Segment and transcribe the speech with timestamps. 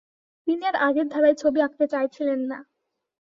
[0.47, 2.57] তিনি আর আগের ধারায় ছবি আঁকতে চাইছিলেন না।